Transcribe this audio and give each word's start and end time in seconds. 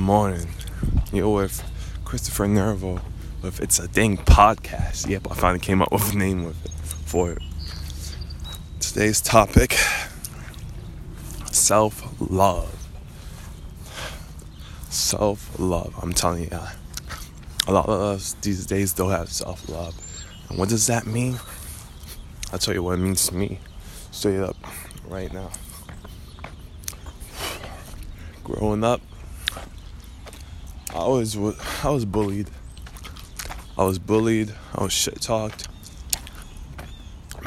morning. 0.00 0.48
You're 1.12 1.28
with 1.28 1.62
Christopher 2.06 2.48
Nervo 2.48 3.02
with 3.42 3.60
It's 3.60 3.78
a 3.78 3.86
Dang 3.86 4.16
podcast. 4.16 5.06
Yep, 5.06 5.28
I 5.30 5.34
finally 5.34 5.60
came 5.60 5.82
up 5.82 5.92
with 5.92 6.14
a 6.14 6.16
name 6.16 6.44
with 6.44 6.64
it, 6.64 6.70
for 6.70 7.32
it. 7.32 7.42
Today's 8.80 9.20
topic 9.20 9.72
self 11.52 12.02
love. 12.18 12.74
Self 14.88 15.58
love. 15.58 15.94
I'm 16.02 16.14
telling 16.14 16.44
you, 16.44 16.58
a 17.68 17.72
lot 17.72 17.86
of 17.86 18.00
us 18.00 18.32
these 18.40 18.64
days 18.64 18.94
don't 18.94 19.10
have 19.10 19.28
self 19.28 19.68
love. 19.68 19.94
And 20.48 20.58
what 20.58 20.70
does 20.70 20.86
that 20.86 21.06
mean? 21.06 21.38
I'll 22.52 22.58
tell 22.58 22.72
you 22.72 22.82
what 22.82 22.94
it 22.94 23.02
means 23.02 23.26
to 23.26 23.34
me 23.34 23.58
straight 24.12 24.40
up 24.40 24.56
right 25.08 25.30
now. 25.30 25.50
Growing 28.42 28.82
up, 28.82 29.02
I 30.92 31.06
was 31.06 31.36
I 31.84 31.90
was 31.90 32.04
bullied. 32.04 32.50
I 33.78 33.84
was 33.84 34.00
bullied. 34.00 34.52
I 34.74 34.82
was 34.82 34.92
shit 34.92 35.20
talked. 35.20 35.68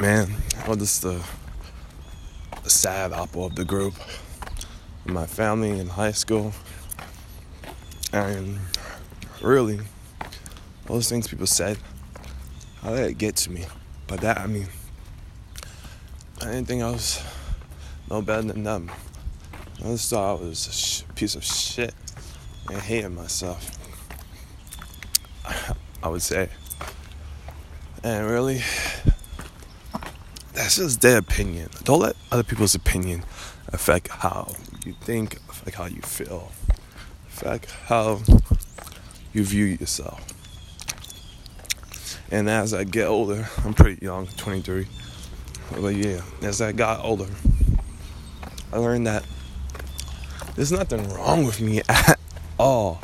Man, 0.00 0.34
I 0.64 0.68
was 0.68 0.78
just 0.78 1.02
the, 1.02 1.22
the 2.62 2.70
sad 2.70 3.12
apple 3.12 3.46
of 3.46 3.54
the 3.54 3.64
group. 3.64 3.94
My 5.04 5.26
family 5.26 5.78
in 5.78 5.88
high 5.88 6.12
school, 6.12 6.52
and 8.14 8.58
really, 9.42 9.78
all 10.88 10.96
those 10.96 11.10
things 11.10 11.28
people 11.28 11.46
said, 11.46 11.76
how 12.80 12.90
did 12.96 13.10
it 13.10 13.18
get 13.18 13.36
to 13.36 13.50
me? 13.50 13.66
By 14.06 14.16
that 14.16 14.38
I 14.38 14.46
mean, 14.46 14.68
I 16.40 16.46
didn't 16.46 16.64
think 16.64 16.82
I 16.82 16.90
was 16.90 17.22
no 18.10 18.22
better 18.22 18.42
than 18.42 18.64
them. 18.64 18.90
I 19.80 19.88
just 19.88 20.08
thought 20.08 20.38
I 20.38 20.42
was 20.42 20.66
a 20.66 20.72
sh- 20.72 21.02
piece 21.14 21.34
of 21.34 21.44
shit 21.44 21.94
and 22.68 22.78
hated 22.78 23.10
myself. 23.10 23.70
I 26.02 26.08
would 26.08 26.22
say. 26.22 26.48
And 28.02 28.28
really, 28.28 28.62
that's 30.52 30.76
just 30.76 31.00
their 31.00 31.18
opinion. 31.18 31.70
Don't 31.84 32.00
let 32.00 32.16
other 32.30 32.42
people's 32.42 32.74
opinion 32.74 33.24
affect 33.68 34.08
how 34.08 34.54
you 34.84 34.94
think, 35.00 35.36
affect 35.48 35.76
how 35.76 35.86
you 35.86 36.02
feel, 36.02 36.52
affect 37.28 37.70
how 37.86 38.20
you 39.32 39.44
view 39.44 39.64
yourself. 39.64 40.24
And 42.30 42.48
as 42.50 42.74
I 42.74 42.84
get 42.84 43.06
older, 43.06 43.48
I'm 43.64 43.74
pretty 43.74 44.04
young, 44.04 44.26
23. 44.26 44.86
But 45.80 45.94
yeah, 45.94 46.20
as 46.42 46.60
I 46.60 46.72
got 46.72 47.04
older, 47.04 47.28
I 48.72 48.78
learned 48.78 49.06
that 49.06 49.24
there's 50.54 50.72
nothing 50.72 51.08
wrong 51.10 51.44
with 51.44 51.60
me 51.60 51.80
at 51.88 52.18
all. 52.58 53.00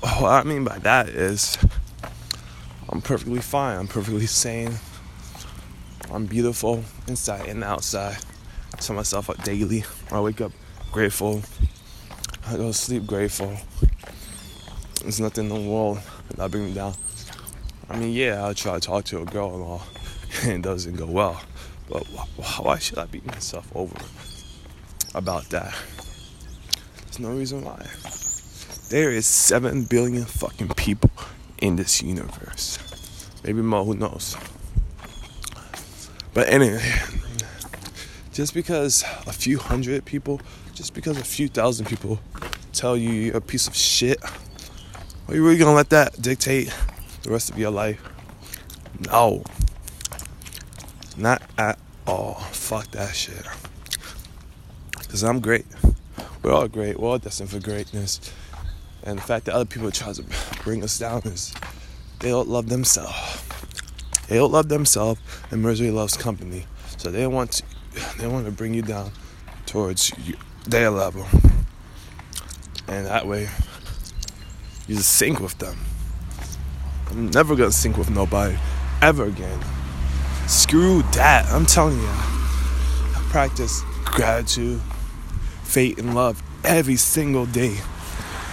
What 0.00 0.30
I 0.30 0.42
mean 0.44 0.64
by 0.64 0.78
that 0.78 1.08
is 1.08 1.58
I'm 2.88 3.00
perfectly 3.00 3.40
fine. 3.40 3.78
I'm 3.78 3.88
perfectly 3.88 4.26
sane. 4.26 4.74
I'm 6.10 6.26
beautiful 6.26 6.84
inside 7.08 7.48
and 7.48 7.64
outside. 7.64 8.16
I 8.72 8.76
tell 8.78 8.96
myself 8.96 9.28
up 9.28 9.42
daily. 9.42 9.84
I 10.10 10.20
wake 10.20 10.40
up 10.40 10.52
grateful. 10.92 11.42
I 12.46 12.56
go 12.56 12.68
to 12.68 12.72
sleep 12.72 13.06
grateful. 13.06 13.56
There's 15.02 15.20
nothing 15.20 15.50
in 15.50 15.64
the 15.64 15.70
world 15.70 16.00
that 16.36 16.50
bring 16.50 16.66
me 16.66 16.74
down. 16.74 16.94
I 17.88 17.96
mean, 17.96 18.12
yeah, 18.12 18.44
I'll 18.44 18.54
try 18.54 18.74
to 18.74 18.80
talk 18.80 19.04
to 19.06 19.22
a 19.22 19.24
girl 19.24 19.54
and 19.54 19.62
all, 19.62 19.82
and 20.42 20.52
it 20.52 20.62
doesn't 20.62 20.96
go 20.96 21.06
well. 21.06 21.40
But 21.88 22.04
why 22.06 22.78
should 22.78 22.98
I 22.98 23.06
beat 23.06 23.26
myself 23.26 23.70
over 23.74 23.96
about 25.14 25.48
that? 25.50 25.74
There's 27.04 27.20
no 27.20 27.30
reason 27.30 27.64
why. 27.64 27.86
There 28.88 29.10
is 29.10 29.26
7 29.26 29.84
billion 29.84 30.24
fucking 30.24 30.68
people 30.70 31.10
in 31.58 31.74
this 31.76 32.02
universe. 32.02 32.78
Maybe 33.42 33.60
more, 33.60 33.84
who 33.84 33.94
knows? 33.94 34.36
But 36.32 36.48
anyway, 36.48 36.92
just 38.32 38.54
because 38.54 39.02
a 39.26 39.32
few 39.32 39.58
hundred 39.58 40.04
people, 40.04 40.40
just 40.74 40.94
because 40.94 41.18
a 41.18 41.24
few 41.24 41.48
thousand 41.48 41.86
people 41.86 42.20
tell 42.72 42.96
you 42.96 43.10
you're 43.10 43.36
a 43.38 43.40
piece 43.40 43.66
of 43.66 43.74
shit, 43.74 44.22
are 45.26 45.34
you 45.34 45.44
really 45.44 45.58
gonna 45.58 45.74
let 45.74 45.90
that 45.90 46.20
dictate 46.22 46.72
the 47.22 47.30
rest 47.30 47.50
of 47.50 47.58
your 47.58 47.70
life? 47.70 48.00
No. 49.10 49.42
Not 51.16 51.42
at 51.58 51.78
all. 52.06 52.34
Fuck 52.34 52.90
that 52.92 53.16
shit. 53.16 53.46
Because 54.98 55.24
I'm 55.24 55.40
great. 55.40 55.66
We're 56.42 56.52
all 56.52 56.68
great. 56.68 57.00
We're 57.00 57.08
all 57.08 57.18
destined 57.18 57.50
for 57.50 57.58
greatness. 57.58 58.20
And 59.02 59.18
the 59.18 59.22
fact 59.22 59.44
that 59.46 59.54
other 59.54 59.64
people 59.64 59.90
try 59.90 60.12
to 60.12 60.24
bring 60.64 60.82
us 60.82 60.98
down 60.98 61.22
is 61.24 61.54
they 62.20 62.30
don't 62.30 62.48
love 62.48 62.68
themselves. 62.68 63.42
They 64.28 64.36
don't 64.36 64.50
love 64.50 64.68
themselves, 64.68 65.20
and 65.50 65.62
misery 65.62 65.90
loves 65.90 66.16
company. 66.16 66.66
So 66.96 67.10
they 67.10 67.26
want 67.26 67.52
to, 67.52 67.62
they 68.18 68.26
want 68.26 68.46
to 68.46 68.52
bring 68.52 68.74
you 68.74 68.82
down 68.82 69.12
towards 69.66 70.12
you, 70.26 70.34
their 70.64 70.90
level, 70.90 71.26
and 72.88 73.06
that 73.06 73.26
way 73.26 73.48
you 74.88 74.96
just 74.96 75.12
sink 75.16 75.40
with 75.40 75.58
them. 75.58 75.76
I'm 77.10 77.30
never 77.30 77.54
gonna 77.54 77.72
sink 77.72 77.96
with 77.96 78.10
nobody 78.10 78.56
ever 79.02 79.24
again. 79.24 79.60
Screw 80.46 81.02
that. 81.14 81.46
I'm 81.46 81.66
telling 81.66 81.98
you. 81.98 82.08
I 82.08 83.26
practice 83.30 83.82
gratitude, 84.04 84.80
faith, 85.62 85.98
and 85.98 86.14
love 86.14 86.42
every 86.64 86.96
single 86.96 87.46
day. 87.46 87.76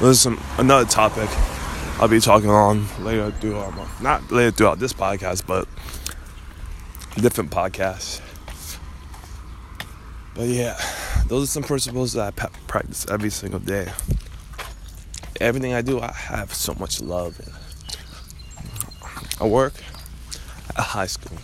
Listen, 0.02 0.38
another 0.58 0.90
topic 0.90 1.30
I'll 2.00 2.08
be 2.08 2.20
talking 2.20 2.50
on 2.50 2.88
later 3.04 3.32
throughout 3.32 4.02
not 4.02 4.32
later 4.32 4.52
throughout 4.52 4.80
this 4.80 4.92
podcast, 4.92 5.46
but 5.46 5.68
different 7.22 7.52
podcasts. 7.52 8.20
But 10.36 10.48
yeah, 10.48 10.78
those 11.28 11.44
are 11.44 11.48
some 11.52 11.64
principles 11.64 12.14
that 12.14 12.34
I 12.38 12.48
practice 12.68 13.06
every 13.10 13.30
single 13.30 13.60
day. 13.60 13.92
Everything 15.40 15.74
I 15.74 15.82
do, 15.82 16.02
I 16.02 16.12
have 16.12 16.54
so 16.54 16.74
much 16.74 17.00
love 17.00 17.40
in. 17.40 17.54
I 19.40 19.48
work 19.48 19.74
at 20.76 20.84
high 20.84 21.06
school. 21.06 21.38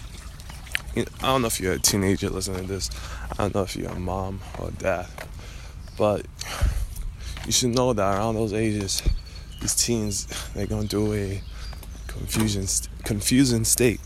I 0.97 1.05
don't 1.21 1.43
know 1.43 1.47
if 1.47 1.59
you're 1.59 1.73
a 1.73 1.79
teenager 1.79 2.29
listening 2.29 2.67
to 2.67 2.73
this. 2.73 2.89
I 3.31 3.35
don't 3.35 3.55
know 3.55 3.61
if 3.61 3.75
you're 3.75 3.91
a 3.91 3.99
mom 3.99 4.41
or 4.57 4.71
dad, 4.71 5.07
but 5.97 6.25
you 7.49 7.53
should 7.53 7.73
know 7.73 7.93
that 7.93 8.15
around 8.15 8.35
those 8.35 8.53
ages, 8.53 9.01
these 9.59 9.73
teens 9.73 10.27
they're 10.53 10.67
going 10.67 10.87
through 10.87 11.13
a 11.13 11.41
confusion, 12.05 12.67
confusing 13.03 13.63
state 13.63 13.99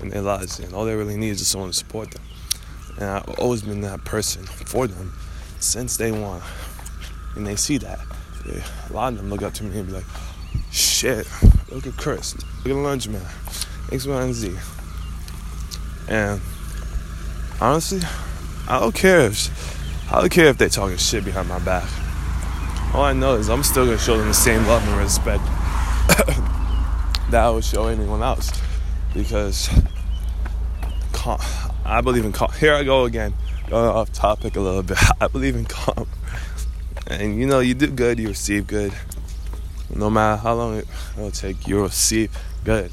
in 0.00 0.10
their 0.10 0.20
lives, 0.20 0.58
and 0.58 0.74
all 0.74 0.84
they 0.84 0.94
really 0.94 1.16
need 1.16 1.30
is 1.30 1.48
someone 1.48 1.70
to 1.70 1.74
support 1.74 2.10
them. 2.10 2.22
And 2.98 3.04
I've 3.04 3.38
always 3.38 3.62
been 3.62 3.80
that 3.80 4.04
person 4.04 4.44
for 4.44 4.86
them 4.86 5.14
since 5.60 5.96
day 5.96 6.12
one. 6.12 6.42
And 7.34 7.46
they 7.46 7.56
see 7.56 7.78
that. 7.78 8.00
A 8.90 8.92
lot 8.92 9.14
of 9.14 9.18
them 9.18 9.30
look 9.30 9.40
up 9.40 9.54
to 9.54 9.64
me 9.64 9.78
and 9.78 9.86
be 9.86 9.94
like, 9.94 10.04
shit, 10.70 11.26
look 11.70 11.86
at 11.86 11.96
Chris, 11.96 12.36
look 12.66 12.76
at 12.76 12.82
Lunch 12.82 13.08
Man, 13.08 13.22
X, 13.92 14.06
Y, 14.06 14.22
and 14.22 14.34
Z. 14.34 14.54
And 16.10 16.38
honestly, 17.62 18.00
I 18.68 18.78
don't 18.78 18.94
care 18.94 19.20
if 19.20 20.12
I 20.12 20.20
don't 20.20 20.30
care 20.30 20.48
if 20.48 20.58
they're 20.58 20.68
talking 20.68 20.98
shit 20.98 21.24
behind 21.24 21.48
my 21.48 21.58
back. 21.60 21.88
All 22.94 23.02
I 23.02 23.12
know 23.12 23.34
is 23.34 23.50
I'm 23.50 23.64
still 23.64 23.86
gonna 23.86 23.98
show 23.98 24.16
them 24.16 24.28
the 24.28 24.34
same 24.34 24.64
love 24.66 24.86
and 24.86 24.96
respect 24.96 25.44
that 27.30 27.44
I 27.44 27.50
would 27.50 27.64
show 27.64 27.88
anyone 27.88 28.22
else 28.22 28.52
because 29.12 29.68
I 31.84 32.00
believe 32.02 32.24
in 32.24 32.32
calm. 32.32 32.52
Here 32.52 32.72
I 32.72 32.84
go 32.84 33.04
again, 33.04 33.34
going 33.68 33.88
off 33.88 34.12
topic 34.12 34.56
a 34.56 34.60
little 34.60 34.82
bit. 34.82 34.98
I 35.20 35.26
believe 35.26 35.56
in 35.56 35.64
calm, 35.64 36.06
and 37.08 37.36
you 37.38 37.46
know 37.46 37.60
you 37.60 37.74
do 37.74 37.88
good, 37.88 38.18
you 38.18 38.28
receive 38.28 38.66
good. 38.66 38.92
No 39.94 40.08
matter 40.08 40.40
how 40.40 40.54
long 40.54 40.76
it 40.76 40.86
will 41.16 41.30
take, 41.30 41.66
you 41.66 41.82
receive 41.82 42.30
good. 42.62 42.92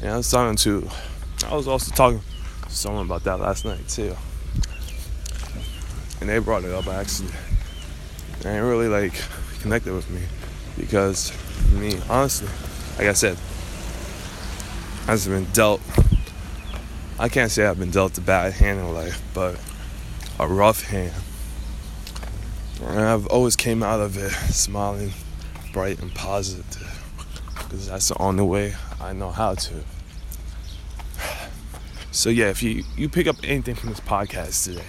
And 0.00 0.10
I 0.10 0.16
was 0.18 0.30
talking 0.30 0.56
to, 0.56 0.88
I 1.46 1.54
was 1.54 1.68
also 1.68 1.90
talking 1.94 2.20
to 2.62 2.70
someone 2.70 3.06
about 3.06 3.24
that 3.24 3.40
last 3.40 3.64
night 3.64 3.88
too, 3.88 4.14
and 6.20 6.28
they 6.28 6.38
brought 6.38 6.64
it 6.64 6.72
up 6.72 6.86
actually, 6.86 7.30
and 8.44 8.56
it 8.56 8.60
really 8.60 8.88
like 8.88 9.14
connected 9.60 9.92
with 9.94 10.08
me 10.10 10.20
because 10.76 11.32
me 11.72 11.98
honestly, 12.08 12.48
like 12.98 13.08
I 13.08 13.12
said, 13.12 13.38
I've 15.06 15.24
been 15.24 15.46
dealt. 15.52 15.80
I 17.18 17.28
can't 17.28 17.50
say 17.50 17.64
I've 17.64 17.78
been 17.78 17.90
dealt 17.90 18.18
a 18.18 18.20
bad 18.20 18.52
hand 18.52 18.80
in 18.80 18.92
life, 18.92 19.22
but 19.32 19.58
a 20.38 20.46
rough 20.46 20.82
hand. 20.82 21.12
And 22.82 23.00
I've 23.00 23.26
always 23.28 23.56
came 23.56 23.82
out 23.82 24.00
of 24.00 24.16
it 24.16 24.32
smiling, 24.52 25.12
bright 25.72 26.00
and 26.00 26.14
positive, 26.14 27.00
because 27.54 27.88
that's 27.88 28.08
the 28.08 28.18
only 28.20 28.44
way 28.44 28.74
I 29.00 29.12
know 29.12 29.30
how 29.30 29.54
to. 29.54 29.84
So 32.10 32.30
yeah, 32.30 32.50
if 32.50 32.62
you 32.62 32.84
you 32.96 33.08
pick 33.08 33.26
up 33.26 33.36
anything 33.42 33.74
from 33.74 33.90
this 33.90 34.00
podcast 34.00 34.64
today, 34.64 34.84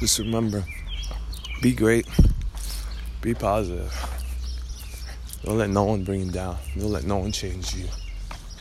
just 0.00 0.18
remember, 0.18 0.64
be 1.62 1.72
great, 1.72 2.06
Be 3.24 3.32
positive. 3.32 3.90
Don't 5.44 5.56
let 5.56 5.70
no 5.70 5.84
one 5.84 6.04
bring 6.04 6.26
you 6.26 6.30
down. 6.30 6.58
Don't 6.78 6.92
let 6.92 7.04
no 7.04 7.16
one 7.16 7.32
change 7.32 7.74
you. 7.74 7.86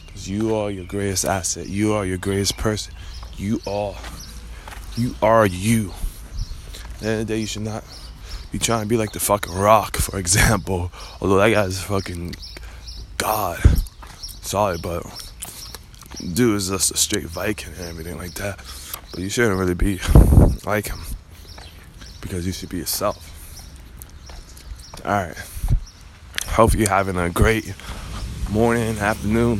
Because 0.06 0.30
you 0.30 0.56
are 0.56 0.72
your 0.72 0.86
greatest 0.86 1.26
asset. 1.26 1.68
You 1.68 1.92
are 1.92 2.06
your 2.06 2.18
greatest 2.18 2.56
person. 2.56 2.94
You 3.36 3.60
are. 3.68 3.94
You 4.96 5.16
are 5.22 5.46
you. 5.46 5.92
At 6.96 7.00
the 7.00 7.08
end 7.08 7.22
of 7.22 7.28
the 7.28 7.34
day, 7.34 7.40
you 7.42 7.46
should 7.46 7.64
not 7.64 7.84
be 8.54 8.58
trying 8.58 8.84
to 8.84 8.88
be 8.88 8.96
like 8.96 9.12
the 9.12 9.20
fucking 9.20 9.54
rock, 9.54 9.98
for 9.98 10.18
example. 10.18 10.94
Although 11.20 11.40
that 11.40 11.50
guy's 11.50 11.84
fucking 11.84 12.34
God. 13.18 13.60
Sorry, 14.44 14.78
but 14.82 15.04
dude 16.20 16.56
is 16.56 16.70
just 16.70 16.90
a 16.90 16.96
straight 16.96 17.26
Viking 17.26 17.74
and 17.74 17.90
everything 17.90 18.18
like 18.18 18.36
that. 18.36 18.64
But 19.12 19.20
you 19.20 19.30
shouldn't 19.30 19.60
really 19.60 19.74
be 19.74 20.00
like 20.66 20.88
him. 20.88 21.02
Because 22.22 22.46
you 22.48 22.54
should 22.54 22.70
be 22.70 22.78
yourself. 22.78 23.33
Alright. 25.06 25.36
Hope 26.48 26.74
you're 26.76 26.88
having 26.88 27.18
a 27.18 27.30
great 27.30 27.74
morning, 28.50 28.98
afternoon, 29.00 29.60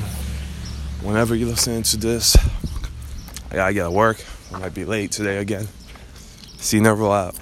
whenever 1.02 1.36
you're 1.36 1.50
listening 1.50 1.84
to 1.84 1.98
this. 1.98 2.38
I 3.52 3.56
gotta 3.56 3.74
get 3.74 3.84
to 3.84 3.92
work. 3.92 4.24
I 4.54 4.60
might 4.60 4.74
be 4.74 4.86
late 4.86 5.12
today 5.12 5.40
again. 5.40 5.68
See 6.60 6.78
you 6.78 6.84
never 6.84 7.06
out. 7.10 7.36